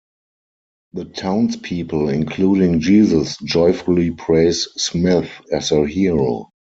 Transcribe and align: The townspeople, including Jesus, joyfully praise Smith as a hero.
The 0.93 1.05
townspeople, 1.05 2.09
including 2.09 2.79
Jesus, 2.79 3.37
joyfully 3.37 4.09
praise 4.09 4.63
Smith 4.75 5.29
as 5.51 5.71
a 5.71 5.85
hero. 5.85 6.49